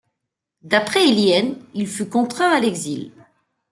[0.63, 3.11] D'après Elien, Il fut contraint à l'exil.